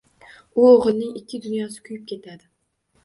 U 0.61 0.63
o‘g‘ilning 0.69 1.13
ikki 1.21 1.41
dunyosi 1.43 1.85
kuyib 1.91 2.09
ketadi. 2.13 2.51